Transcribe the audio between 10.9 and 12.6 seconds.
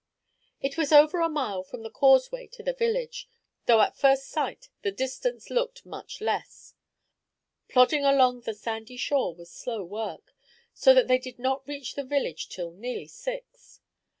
that they did not reach the village